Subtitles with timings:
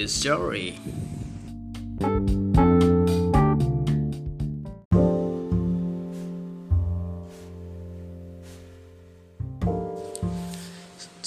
[0.00, 0.68] the story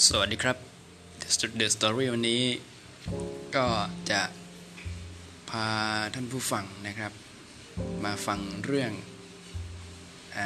[0.08, 0.58] สวัสดีครับ
[1.60, 2.44] The Story วันนี้
[3.56, 3.68] ก็
[4.12, 4.22] จะ
[5.50, 5.68] พา
[6.14, 7.12] ท่านผู้ฟังนะครับ
[8.06, 8.92] มาฟังเรื่อง
[10.38, 10.40] อ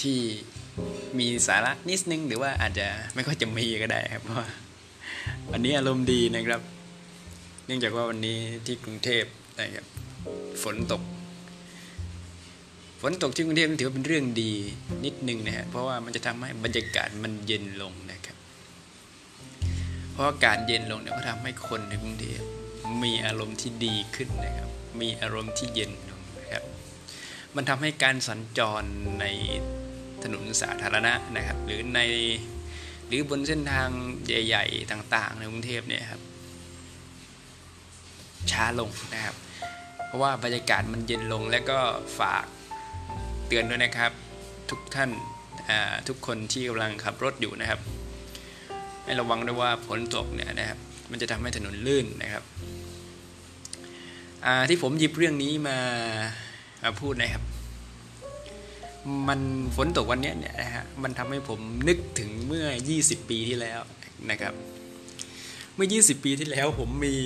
[0.00, 0.18] ที่
[1.18, 4.48] มีสาระนิดนึง หรือว่าอาจจะไม่ค่อยจะมีก็ได้ครับเพราะว่า
[5.50, 6.62] วันนี้อารมณ์ดีนะครับ
[7.66, 9.24] เนื่องจากว่าวันนี้ที่กรุงเทพ
[9.60, 9.86] นะครับ
[10.62, 11.02] ฝนตก
[13.00, 14.52] ฝนตกที่กรุงเทพถือว่าเป็นเรื่องดี
[15.04, 18.36] นิดนึงนะฮะเพราะว่ามันจะทำให้บรรยากาศมันเย็นลงนะครับ
[20.12, 22.40] เพราะอากาศเย็นลงเนี่ยก็ทำให้คนในกรุงเทพ
[23.02, 24.70] มีอารมณ์ที่ดีขึ้นนะครับ
[25.00, 26.64] มีอารมณ์ที่เย็นลงนะครับ
[27.56, 28.82] มันทำให้การสัญจร
[29.20, 29.24] ใน
[30.22, 32.00] ถนนสาธารณะนะครับ หรือใน
[33.06, 33.88] หรือบนเส้นทาง
[34.26, 36.22] ใหญ่ ๆ ต่าง ๆ ในกรุงเทพเนี่ยครับ
[38.52, 39.34] ช้าลงนะครับ
[40.06, 41.78] เพราะว่าบรรยากาศมันเย็นลงและก็
[42.18, 42.44] ฝาก
[43.46, 44.12] เตือนด้วยนะครับ
[44.70, 45.10] ทุกท่าน
[46.08, 47.80] ทุกคนที่กำลังขับรถอยู่นะครับ
[49.04, 50.78] ให้ระวังด้วยว่าฝนตกเนี่ยนะครับ
[51.10, 52.44] มันจะทำให้ถนนลื่นนะครับ
[54.68, 55.78] ที่ผมหยิบเรื่องนี้มา
[56.82, 57.44] มาพูดนะครับ
[59.28, 59.40] มัน
[59.76, 62.66] ฝนตกวันนี้เนี่ยนะฮะ มันทำให้ผมนึกถึงเมื่อ
[62.98, 63.80] 20 ปีที่แล้ว
[64.30, 64.54] นะครับ
[65.76, 67.16] เมื่อ 20 ปีที่แล้วผมมี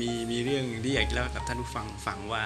[0.00, 2.44] มีมีเรื่องที่อยากจะเล่ากับท่านผู้ฟังฟังว่า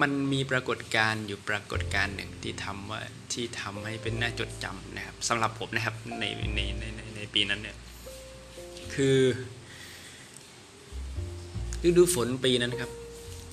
[0.00, 3.00] มันมีปรากฏการณ์อยู่ปรากฏการณ์หนึ่งที่ทำว่า
[3.32, 6.24] ที่ทำให้เป็นน่าจดจำนะครับสำหรับผมนะครับใน
[6.54, 7.76] ในในในในปีนั้นเนี่ย
[8.94, 9.18] คือ
[11.84, 12.90] ฤดูฝนปีนั้นครับ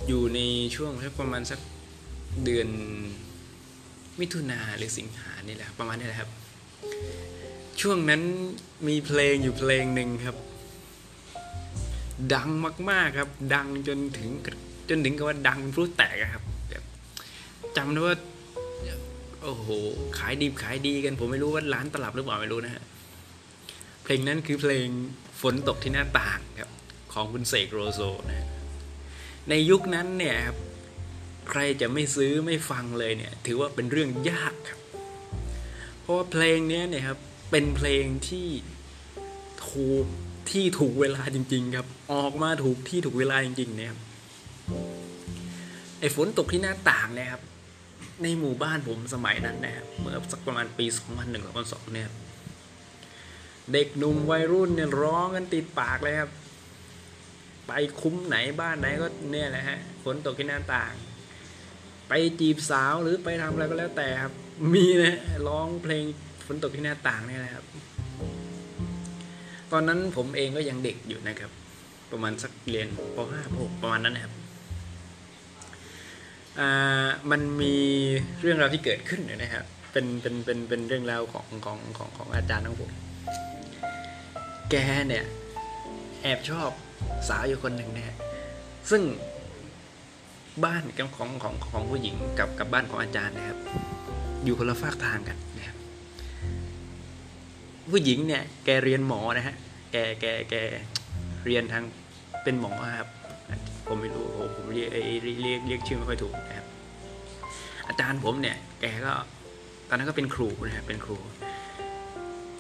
[0.08, 0.40] อยู่ใน
[0.76, 1.60] ช่วงประมาณสัก
[2.44, 2.68] เดือน
[4.20, 6.30] มิถุนาหรือสิงหานี่แหละประมาณนี้แหละครับ
[7.81, 8.22] ช่วงนั้น
[8.88, 10.36] มีเพลงอยู่เพลงหนึ่งครับ
[12.34, 12.50] ดัง
[12.90, 14.29] มาก ๆครับ ดังจนถึง
[14.90, 16.44] จนถึงกับว่าดังเป็นพลุแตกครับ
[17.78, 18.16] จำได้ว่า
[19.44, 19.68] โอ้โห
[20.18, 22.84] ขายดีขายดีกัน ผมไม่รู้ว่าร้านตลับหรือเปล่าไม่รู้นะฮะ
[24.03, 24.88] เพลงนั้นคือเพลง
[25.41, 26.72] ฝนตกที่หน้าต่างครับ
[27.13, 28.47] ของคุณเสกโรโซนะ
[29.50, 30.57] ในยุคนั้นเนี่ยครับ
[31.50, 34.79] ใครจะไม่ซื้อไม่ฟังเลยเนี่ย ถือว่าเป็นเรื่องยากครับ
[36.02, 37.19] เพราะว่าเพลงนี้เนี่ยครับ
[37.50, 38.47] เป็นเพลงที่
[39.69, 40.06] ถูก
[40.52, 44.00] ที่ถูกเวลาจริง ๆ ครับ ออกมาถูกที่ถูกเวลาจริง ๆ เนี่ยครับ
[46.00, 47.41] ไอ้ฝนตกที่หน้าต่างเนี่ยครับ
[48.24, 50.85] ในหมู่บ้านผมสมัยนั้นนะครับเมื่อสักประมาณปี
[51.19, 52.09] 2001 2002เนี่ย
[53.74, 56.31] เด็กหนุ่มวัยรุ่นเนี่ยร้องกันติดปากเลยครับ
[57.68, 60.94] ไปคุ้มไหนบ้านไหนก็เนี่ยแหละฮะฝนตกที่หน้าต่าง
[62.08, 64.34] ไปจีบสาวหรือไปทำอะไรก็แล้วแต่ครับ
[64.74, 66.03] มีนะร้องเพลง
[66.47, 67.66] ฝนตกที่หน้าต่างนี่แหละครับ
[69.72, 71.52] ตอนนั้นผมเองก็ยังเด็กอยู่นะครับ
[72.12, 74.34] ประมาณสักเรียนป .5 ป .6 ประมาณนั้นนะครับ
[77.31, 77.75] มันมี
[78.41, 82.91] เรื่องราวที่เกิดขึ้นนะครับ เป็นเป็นเป็นเป็นเรื่องราวของของของของอาจารย์ของผม
[84.72, 84.75] แก
[85.08, 85.25] เนี่ย
[86.22, 86.69] แอบชอบ
[87.29, 88.16] สาวอยู่คนหนึ่งนะฮะ
[88.90, 89.02] ซึ่ง
[90.66, 93.58] บ้านของของของผู้หญิงกับกับบ้านของอาจารย์นะครับ
[94.44, 95.77] อยู่คนละฝากทางกันนะครับ
[97.92, 99.56] ผู้หญิงเนี่ยแกเรียนหมอนะฮะ
[99.92, 100.56] แกแกแก
[101.46, 101.84] เรียนทาง
[102.44, 103.09] เป็นหมอครับ
[103.88, 104.90] ผมไม่รู้ผมผมเรียก
[105.44, 106.68] เรียกเรียกชื่อไม่ค่อยถูกนะครับ
[107.88, 109.14] อาจารย์ผมเนี่ยแกก็
[109.90, 111.18] ตอนนั้นก็เป็นครูนะครับเป็นครู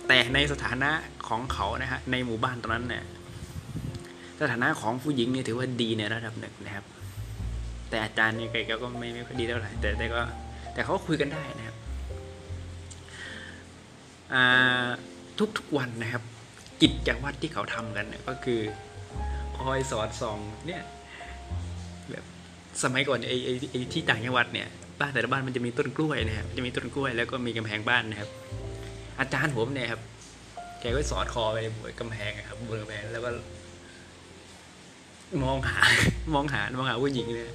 [0.07, 0.91] แต่ในสถานะ
[1.27, 3.03] ของเขานะฮะในหมู่บ้านตอนนั้นเนี่ย
[4.41, 6.85] สถานะของผู้หญิงเนี่ยถือว่าดีในระดับหนึ่งนะครับ
[7.89, 10.21] แต่อาจารย์เนี่ยแกก็ไม่ไม่ค่อยดีเท่าไหร่แต่แต่ก็
[10.73, 11.75] แต่เขาคุยกันได้นะครับ
[15.11, 15.16] ทุก
[15.57, 16.23] ทุกๆวันนะครับ
[16.81, 18.59] กิจวัตรที่เขาทำกันเนี่ยก็คือ
[19.57, 20.81] คอยสอดส่องเนี่ย
[22.11, 22.23] แบบ
[22.83, 24.67] สมัยก่อนไอ้ไอ้ไอ้ที่ต่างจังหวัดเนี่ย
[24.99, 28.29] บ้านแต่ละบ้านมันจะมีต้นกล้วยนะครับจะมีต้นกล้วยแล้วก็มีกำแพงบ้านนะครับ
[29.19, 30.01] อาจารย์ผมเนี่ยครับ
[30.79, 33.29] แกก็สอดคอไปบนกำแพงครับบนกำแพงแล้วก็
[35.43, 35.81] มองหา
[36.33, 37.49] มองหามองหาผู้หญิงเลย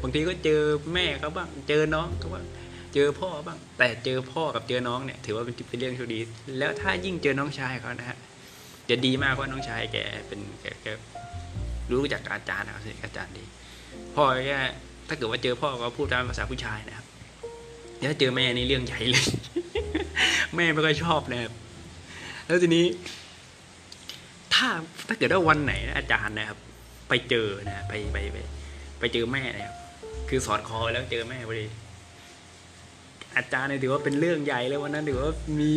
[0.00, 0.60] บางทีก็เจอ
[0.94, 2.44] แม่เขาบ้างเจอน้องเขาบ้าง
[2.94, 6.20] เจอพ่อบ้าง แต่เจอพ่อกับเจอน้องเนี่ยถือว่าเป็นเป็นเรื่องโชคดี
[6.58, 8.18] แล้วถ้ายิ่งเจอน้องชายเขานะฮะ
[8.90, 9.96] จะดีมากเพราน้องชายแก
[10.28, 10.40] เป็น
[10.82, 10.86] แก
[11.90, 13.44] รู้จากอาจารย์นะครับอาจารย์ดี
[14.14, 14.58] พ่อแค่
[15.08, 17.06] ถ้าเกิดว่าเจอพ่อก็พูดตามภาษาผู้ชายนะครับ
[18.00, 19.24] แล้วเจอแม่นี่เรื่องใหญ่เลย
[20.56, 21.52] แม่ไม่ค่อยชอบนะครับ
[22.46, 22.86] แล้วทีนี้
[24.54, 24.68] ถ้า
[25.08, 26.58] ถ้าเกิดว่าวันไหนอาจารย์นะครับ
[27.08, 28.36] ไปเจอนะไปไปไป
[28.98, 29.76] ไปเจอแม่นะครับ
[30.28, 31.66] คือสอดคอแล้วเจอแม่พอดี
[33.38, 35.30] อาจารย์เนี่ยถือว่าเป็นเรื่องใหญ่เลยวันนั้นถือว่า
[35.60, 35.72] มี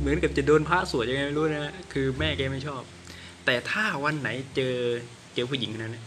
[0.00, 2.82] เหมือนกับจะโดนพระสวดยังไงไม่รู้นะคือแม่แกไม่ชอบ
[3.46, 4.74] แต่ถ้าวันไหนเจอ
[5.34, 6.04] เจอผู้หญิงคนนั้นเนี่ย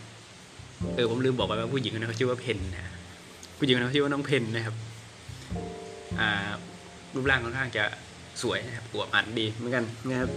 [0.96, 2.86] เออผมลืมบอกไปว่าผู้หญิงคนนั้นเขาชื่อว่าเพนนะ
[3.58, 4.76] ผู้หญิงคนนั้นเขาชื่อว่าน้องเพนนะครับ
[6.20, 6.50] อ่า
[7.14, 7.84] รูปร่างค่อนข้างจะ
[8.42, 10.30] สวยนะครับอวบอันดีเหมือนกันนะครับ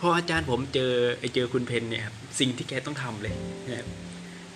[0.00, 3.34] พออาจารย์ผมเจอไอเจอคุณเพนเนี่ยครับสิ่งที่แกต้องทำเลย
[3.68, 3.88] นะครับ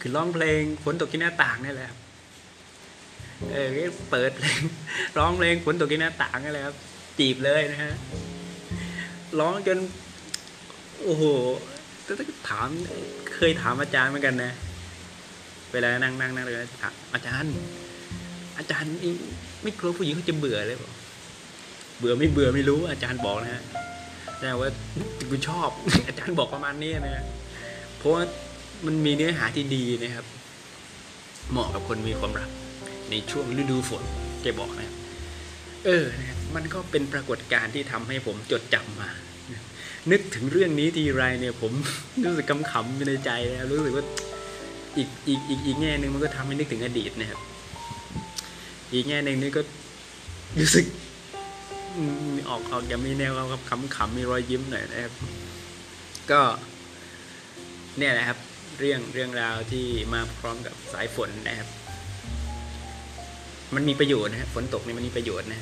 [0.00, 1.98] คือร้องเพลงฝนตกที่หน้าต่างนี่แหละครับ
[3.48, 3.68] เออ
[4.10, 4.60] เปิดเพลง
[5.18, 6.76] ร้องเพลงฝนตกที่หน้าต่างนี่แหละครับ
[7.18, 7.94] จีบเลยนะฮะ
[9.40, 9.78] ร้องจน
[11.04, 11.24] โอ้โห
[12.04, 12.68] แต่ถ้าถาม
[13.34, 14.52] เคยถามอาจารย์เหมือนกันนะ
[15.72, 17.54] เวลานั่งนั่งนั่งเลยถามอาจารย์
[18.58, 18.92] อาจารย์
[19.62, 20.92] ไม่กลัวผู้หญิงเขาจะเบื่อเลยบอก
[21.98, 23.62] เบื่อไม่เบื่อไม่รู้ อาจารย์บอกนะฮะ
[24.40, 24.68] แต่ว่า
[25.30, 25.68] กูชอบ
[26.08, 27.24] อาจารย์บอกประมาณนี้นะ
[27.98, 28.22] เพราะว่า
[28.86, 30.26] มันมีเนื้อหาที่ดีนะครับ
[31.50, 32.50] เหมาะกับคนมีความรัก
[33.10, 34.02] ในช่วงฤดูฝน
[34.42, 34.96] แกบอกนะครับ
[35.84, 39.10] เออนะครับมันก็เป็นปรากฏการณ์ที่ทำให้ผมจดจำมา
[40.10, 41.72] นึกถึงเรื่องนี้ทีไรเนี่ยผม
[42.24, 44.04] รู้สึกกำขำอยู่ในใจนะครับรู้สึกว่า
[44.96, 47.40] อีกอีกอีกอีกแง่หนึ่งมันก็ทำให้นึกถึงอดีตนะครับ
[48.92, 49.60] อีกแง่หนึ่งนี่ก็
[50.60, 50.84] รู้สึก
[51.96, 51.98] อ
[52.48, 55.12] ออกออกจะมีแนวครับขำขำมีรอยยิ้มหน่อยนะครับ
[56.30, 56.40] ก็
[57.98, 58.38] เนี่ยแหละครับ
[58.78, 61.68] เรื่องเรื่องราวที่มาพร้อมกับสายฝนนะครับ
[63.74, 65.60] มันมีประโยชน์นะฝนตกเนี่ยมันมีประโยชน์นะ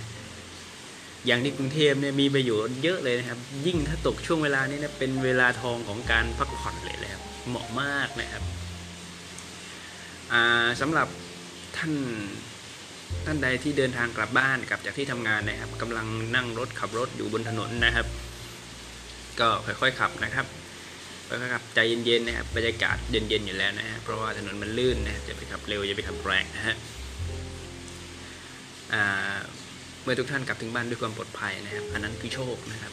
[1.26, 8.43] อย่างที่กรุงเทพเนี่ยมีประโยชน์เยอะเลยนะครับ ยิ่งถ้าตกช่วงเวลานี้นะเป็นเวลาทองของการพักผ่อนเลยและครับเหมาะมากนะครับ
[10.32, 11.08] อ่าสำหรับ
[11.76, 11.93] ท่าน
[13.26, 18.06] ท่านใดที่เดินทางกลับบ้านกลับจากที่ทำงานนะครับกำลังนั่งรถขับรถอยู่บนถนนนะครับ
[19.40, 20.46] ก็ค่อยๆขับนะครับ
[21.28, 26.76] ค่อยๆขับใจเย็นๆนะครับบรรยากาศเย็นๆอยู่แล้วนะฮะเพราะว่าถนนมันลื่นนะจะไปขับเร็วอย่าไปขับแรงนะฮะ
[30.02, 32.93] เมื่อทุกท่านกลับถึงบ้านด้วยความปลอดภัยนะครับ อันนั้นคือโชคนะครับ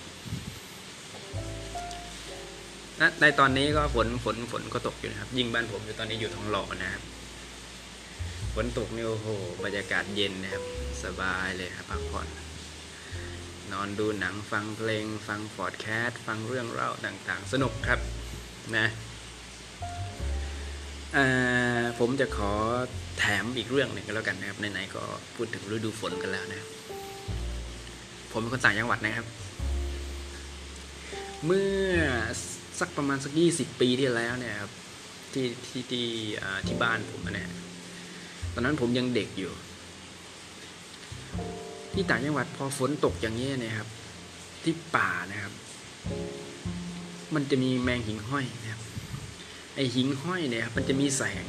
[3.21, 7.03] ในตอนนี้ก็ฝนฝนฝนก็ตกอยู่นะครับ ยิ่งบ้านผมอยู่ตอนนี้อยู่ทองหล่อนะครับ
[8.55, 9.27] ฝนตกนี่โอ้โห
[9.63, 10.63] บรรยากาศเย็นนะครับ
[11.03, 12.27] สบายเลยครับพักผ่อน
[13.71, 17.99] นอนดูหนังฟังเพลง ฟังพอดแคสต์ฟังเรื่องเล่าต่างๆ สนุกครับ
[18.77, 18.87] นะ
[21.99, 22.51] ผมจะขอ
[23.19, 25.03] แถมอีกเรื่องหนึ่งก็แล้วกันนะครับไหนๆก็
[25.35, 26.67] พูดถึงฤดูฝนกันแล้วนะ
[28.31, 29.27] ผมเป็นคนต่างจังหวัดนะครับ
[31.45, 31.93] เมื่อ
[32.79, 34.71] สักประมาณสักยี่สิบปีที่แล้วเนี่ยครับ
[35.33, 36.07] ที่ที่ที่
[36.67, 37.53] ที่บ้านผมนะฮะ
[38.53, 39.51] ตอนนั้นผมยังเด็กอยู่
[41.93, 43.87] ที่ต่างจังหวัดพอฝนตกอย่างนี้นะครับ
[44.63, 45.53] ที่ป่านะครับ
[47.35, 48.84] มันจะมีแมงหิ่งห้อยนะครับ
[49.75, 51.45] ไอหิงห้อยเนี่ยครับมันจะมีแสง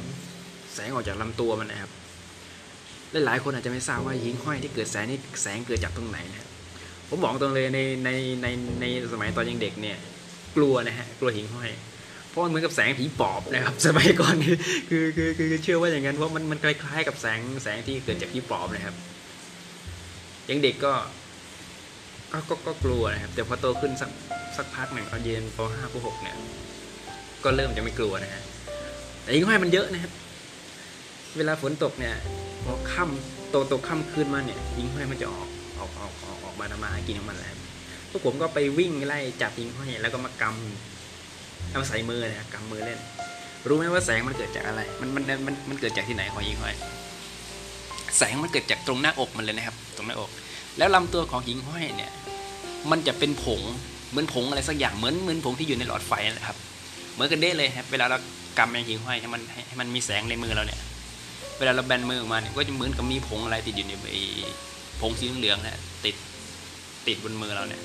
[0.73, 1.91] แสงออกจากลำตัวมันนะครับ
[3.11, 6.49] และหลายคนอาจจะไม่ทราบว่าหิงห้อยที่เกิดแสงนี่แสงเกิดจากตรงไหนนะครับ
[7.09, 8.09] ผมบอกตรงเลยในใน
[8.41, 8.47] ใน
[8.81, 9.97] ในสมัยตอนยังเด็กเนี่ย
[10.55, 11.69] กลัวนะฮะกลัวหิงห้อย
[12.29, 14.35] เพราะมันเหมือนกับแสงผีปอบนะครับสมัยก่อน
[14.89, 18.95] คือคือคือเชื่อว่าอย่างนั้นเพราะมันมันคล้ายๆกับแสงแสงที่เกิดจากผีปอบนะครับ
[20.49, 20.93] ยังเด็กก็
[22.31, 24.09] ก็ก็กลัวนะครับแต่พอโตขึ้นสัก
[24.57, 26.37] สักพักหนึ่งตอนเย็นปห้าปหกเนี่ย
[27.43, 28.43] ก็เริ่มจะไม่กลัวนะฮะ
[29.23, 30.11] แต่ยิงห้อยมันเยอะนะครับ
[31.37, 32.15] เวลาฝนตกเนี่ย
[32.63, 35.47] พอค่ำโตโตค่ำคืนมาเนี่ยยิงห้อยมันจะออก
[35.79, 37.55] ออกออกออกออกมาทำมาหากินของมันแล้ว
[38.09, 42.99] พวกผมก็ไปวิ่งไล่จับยิงห้อยแล้วก็มากำเอามาใส่มือนะครับกำมือเล่น
[43.67, 46.75] รู้ไหมว่าแสงมันเกิดจากอะไร มันมันมันมันเกิดจากที่ไหนของหิงห้อย
[48.17, 50.29] แสงมันเกิดจากตรงหน้าอกมันเลยนะครับ ตรงหน้าอก
[50.77, 52.11] แล้วลำตัวของหิงห้อยเนี่ย
[52.91, 53.61] มันจะเป็นผง
[54.09, 56.57] เหมือนผงอะไรสักอย่างเหมือนเหมือนผงที่อยู่ในหลอดไฟนะครับ
[57.17, 58.17] เหมือนกันเด้เลยครับเวลาเรา
[58.57, 60.79] กำแมงหิ้งห้อยให้มันให้ให้มันมีแสงในมือเราเนี่ย
[61.57, 63.93] เวลาเราแบนมือออกมาเนี่ยก็จะเหมือนกับมีผงอะไรติดอยู่ใน
[65.01, 66.15] ผงสีเหลืองนะติด
[67.07, 67.81] ติดบนมือเราเนี่ย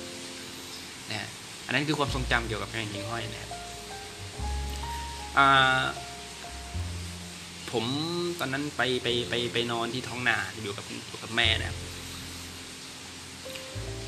[1.09, 1.29] นะฮะ
[1.65, 3.51] อันนั้นคือความทรงจำเกี่ยวกับแมงหิ้งห้อยนะครับ
[7.71, 7.85] ผม
[8.39, 11.77] ตอนนั้นไปไปไปไปนอนที่ท้องนาอยู่กับอยู่กับแม่นะครับ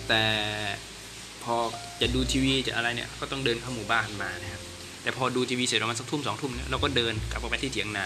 [0.07, 0.23] แต่
[1.43, 1.55] พอ
[2.01, 4.61] จะดูทีวีจะอะไรเนี่ยก็ต้องเดินเข้าหมู่บ้านมานะครับ
[5.05, 8.05] แต่พอดูทีวีเสร็จประมาณสักทุ่มสองทุ่มเนี่ยเราก็เดินกลับออกไปที่เถียงนา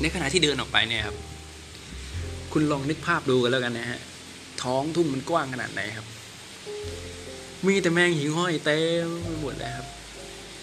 [0.00, 1.16] ในขณะที่เดินออกไปเนี่ยครับ
[2.52, 4.00] คุณลองนึกภาพดูกันแล้วกันนะฮะ
[4.62, 6.06] ท้องทุ่งมันกว้างขนาดไหนครับ
[7.66, 9.86] มีแต่แมงหิ่งห้อยเต็มไปหมดเลยครับ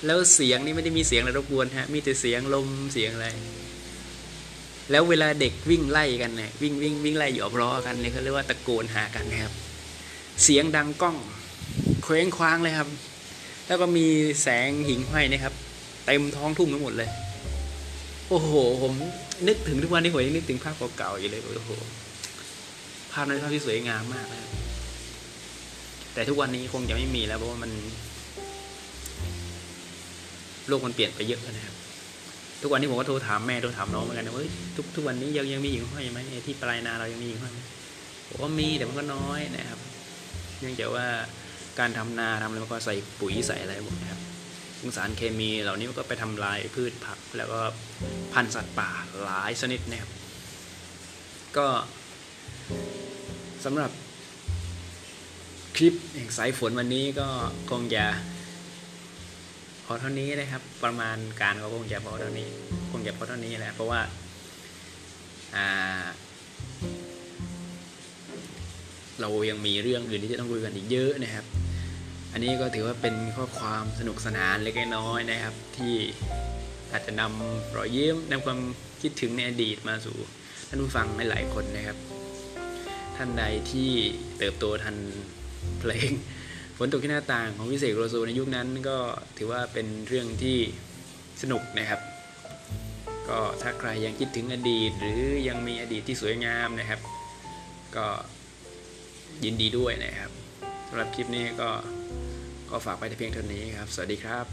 [0.05, 3.27] แล้วเสียงนี่ไม่ได้มีเสียงอะไรรบกวนฮะ มีแต่เสียงลมเสียงอะไร
[4.91, 9.53] แล้วเวลาเด็กวิ่งไล่กันเนี่ยวิ่งวิ่งวิ่งไล่หยอกล้อกันเนี่ยเขาเรียกว่าตะโกนหากันนะครับ
[10.43, 11.17] เสียงดังก้อง
[12.03, 12.89] เคว้งคว้างเลยครับ
[13.71, 14.07] แล้วก็มี
[14.43, 15.53] แสงหิ่งห้อยนะครับ
[16.05, 17.09] เต็มท้องทุ่งไปหมดเลย
[18.29, 18.93] โอ้โห ผม
[19.47, 21.71] นึกถึงทุกวันนี้ผมยังนึกถึงภาพเก่าๆอยู่เลย โอ้โห
[23.11, 24.49] ภาพนั้นภาพที่สวยงามมากนะ
[26.13, 27.71] แต่ทุกวันนี้คงจะไม่มีแล้วเพราะว่ามัน
[30.67, 31.75] โลกมันเปลี่ยนไปเยอะนะครับ
[32.61, 34.43] ทุกวันนี้ผมก็โทรถามแม่โทรถามน้องเหมือนกันนะว่า
[34.77, 37.59] ทุกทุกวันนี้ยังยังมีหิ่งห้อยไหมที่ปลายนาเรายังมีหิ่งห้อยไหม
[38.27, 39.79] ผมว่ามีแต่มันก็น้อยนะครับ
[40.59, 41.07] เนื่องจากว่า
[41.81, 44.21] การทำนาทำอะไรมันก็ใส่ปุ๋ยใส่อะไรหมดนะครับ
[44.79, 47.59] ซึ่งสารเคมีเหล่านี้มันก็ไปทำลายพืชผัก แล้วก็
[48.33, 48.89] พันธุ์สัตว์ป่า
[49.23, 50.11] หลายชนิดนะครับ
[51.57, 51.67] ก็
[53.65, 53.91] สำหรับ
[55.75, 57.27] คลิปแห่งสายฝนวันนี้ก็
[57.71, 58.05] คงจะ
[59.85, 62.47] พอเท่านี้นะครับ ประมาณการก็คงจะพอเท่านี้
[62.91, 64.01] คงจะพอเท่านี้แหละเพราะว่า
[69.21, 71.45] เรายังมีเรื่องอื่นที่จะต้องคุยกันอีกเยอะนะครับ
[72.31, 75.95] อันนี้ก็ถือว่าเป็นข้อความสนุกสนานเล็กน้อยนะครับ ที่
[76.91, 78.59] อาจจะนำรอยยิ้มนำความ
[79.01, 80.17] คิดถึงในอดีตมาสู่
[80.67, 81.97] ท่านผู้ฟังหลายๆคนนะครับ
[83.15, 83.91] ท่านใดที่
[84.37, 84.95] เติบโตทัน
[85.79, 86.11] เพลง
[86.77, 88.97] ฝนตกที่หน้าต่างของวิเศษโรโซในยุคนั้นก็
[89.37, 90.57] ถือว่าเป็นเรื่องที่
[91.41, 92.01] สนุกนะครับ
[93.29, 96.99] ก็ถ้าใครยังคิดถึงอดีต หรือยังมีอดีตที่สวยงามนะครับ
[97.95, 98.07] ก็
[99.45, 100.31] ยินดีด้วยนะครับ
[100.93, 101.69] สำหรับคลิปนี้ก็
[102.69, 104.45] ก็ฝากไปแต่เพียงเท่านี้ครับ สวัสดีครับ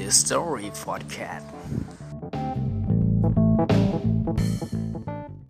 [0.00, 1.46] The Story Podcast